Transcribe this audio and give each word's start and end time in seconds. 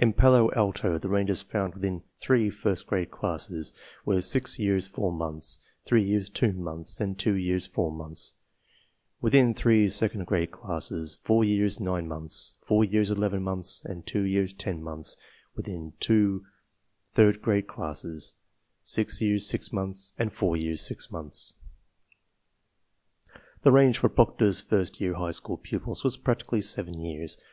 In 0.00 0.12
Palo 0.12 0.50
Alto 0.54 0.98
the 0.98 1.08
ranges 1.08 1.40
found 1.42 1.74
within 1.74 2.02
three 2.16 2.50
first 2.50 2.84
grade 2.88 3.12
classes 3.12 3.72
were 4.04 4.20
6 4.20 4.58
years 4.58 4.88
4 4.88 5.12
months, 5.12 5.60
3 5.84 6.02
years 6.02 6.28
2 6.28 6.52
months, 6.52 7.00
and 7.00 7.16
2 7.16 7.34
years 7.34 7.64
4 7.68 7.92
months; 7.92 8.32
within 9.20 9.54
three 9.54 9.88
second 9.88 10.26
grade 10.26 10.50
classes, 10.50 11.14
4 11.22 11.44
years 11.44 11.78
9 11.78 12.08
months, 12.08 12.56
4 12.66 12.84
years 12.86 13.08
11 13.12 13.40
months, 13.40 13.84
and 13.84 14.04
2 14.04 14.22
years 14.22 14.52
10 14.52 14.82
months; 14.82 15.16
within 15.54 15.92
two 16.00 16.44
third 17.12 17.40
grade 17.40 17.68
classes, 17.68 18.32
6 18.82 19.22
years 19.22 19.46
6 19.46 19.72
months 19.72 20.12
and 20.18 20.32
4 20.32 20.56
years 20.56 20.80
6 20.80 21.08
months. 21.12 21.52
The 23.62 23.70
range 23.70 23.98
for 23.98 24.08
Proctor's 24.08 24.60
first 24.60 25.00
year 25.00 25.14
high 25.14 25.30
school 25.30 25.56
pupils 25.56 26.02
was 26.02 26.16
practically 26.16 26.62
7 26.62 27.00
years. 27.00 27.38